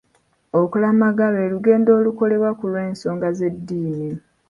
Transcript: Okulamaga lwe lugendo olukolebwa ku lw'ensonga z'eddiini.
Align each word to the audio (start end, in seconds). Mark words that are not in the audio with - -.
Okulamaga 0.61 1.25
lwe 1.33 1.45
lugendo 1.53 1.89
olukolebwa 1.99 2.51
ku 2.59 2.65
lw'ensonga 2.71 3.27
z'eddiini. 3.37 4.11